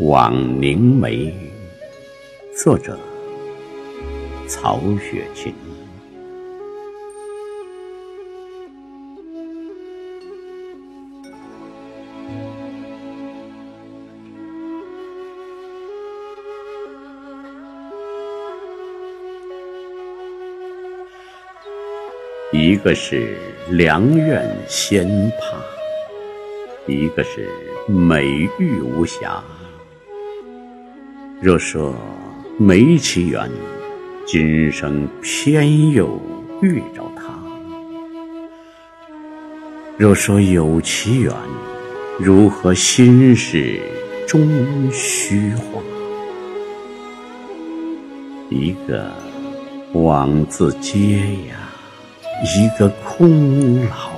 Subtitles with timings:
[0.00, 1.32] 枉凝眉，
[2.56, 2.98] 作者
[4.48, 5.54] 曹雪芹。
[22.50, 23.36] 一个是
[23.70, 25.06] 良苑仙
[25.38, 25.54] 葩，
[26.88, 27.48] 一个是
[27.86, 28.24] 美
[28.58, 29.40] 玉无瑕。
[31.44, 31.94] 若说
[32.58, 33.50] 没其缘，
[34.26, 36.18] 今生偏又
[36.62, 37.34] 遇着他；
[39.98, 41.30] 若说有其缘，
[42.18, 43.78] 如何心事
[44.26, 45.82] 终虚化？
[48.48, 49.12] 一个
[49.92, 51.56] 枉自嗟呀，
[52.56, 54.12] 一个空劳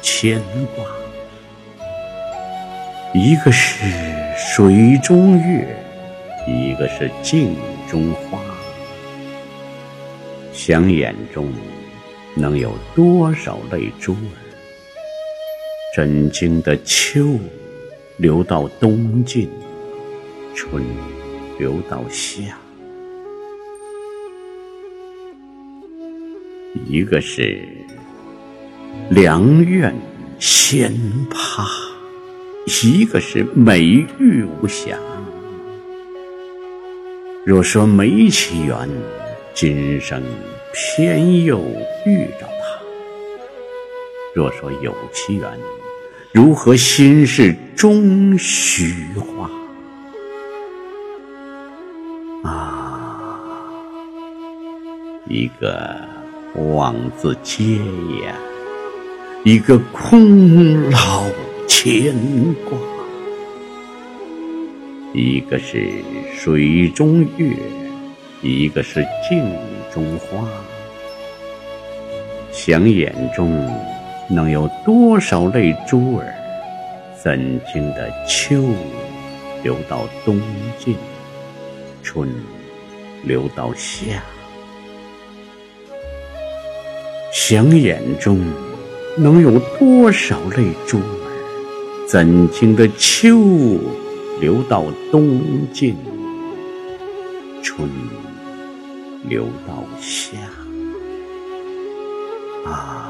[0.00, 0.40] 牵
[0.74, 0.86] 挂。
[3.12, 3.84] 一个是
[4.34, 5.76] 水中月。
[6.50, 7.54] 一个是镜
[7.88, 8.40] 中花，
[10.52, 11.48] 想眼中
[12.34, 14.34] 能有多少泪珠儿？
[15.94, 17.38] 真经的秋
[18.16, 19.48] 流到冬尽，
[20.54, 20.84] 春
[21.56, 22.58] 流到夏。
[26.86, 27.62] 一个是
[29.08, 29.94] 良苑
[30.40, 30.92] 仙
[31.30, 31.64] 葩，
[32.84, 34.98] 一个是美玉无瑕。
[37.42, 38.88] 若说没其缘，
[39.54, 40.22] 今生
[40.74, 41.58] 偏又
[42.04, 42.78] 遇着他；
[44.34, 45.50] 若说有其缘，
[46.32, 49.50] 如何心事终虚化？
[52.44, 53.40] 啊，
[55.26, 55.96] 一个
[56.74, 57.78] 枉自嗟
[58.22, 58.34] 呀，
[59.44, 61.24] 一个空劳
[61.66, 62.14] 牵
[62.68, 62.78] 挂。
[65.12, 65.90] 一个是
[66.36, 67.56] 水中月，
[68.42, 69.44] 一个是镜
[69.92, 70.46] 中花。
[72.52, 73.68] 想眼中
[74.28, 76.32] 能有多少泪珠儿？
[77.20, 78.62] 怎经的秋
[79.64, 80.40] 流到冬
[80.78, 80.94] 尽，
[82.04, 82.28] 春
[83.24, 84.22] 流到夏。
[87.32, 88.40] 想眼中
[89.18, 92.06] 能有多少泪珠儿？
[92.06, 93.36] 怎经的秋？
[94.40, 95.94] 流到冬尽，
[97.62, 97.86] 春
[99.28, 100.38] 流到夏，
[102.64, 103.09] 啊。